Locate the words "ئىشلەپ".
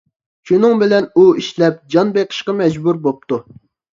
1.41-1.77